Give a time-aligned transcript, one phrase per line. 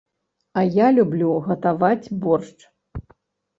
[0.61, 2.59] А я люблю гатаваць боршч.